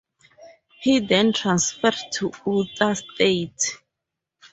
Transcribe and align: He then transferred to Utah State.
He 0.79 0.99
then 0.99 1.31
transferred 1.31 1.93
to 2.13 2.31
Utah 2.47 2.93
State. 2.95 3.77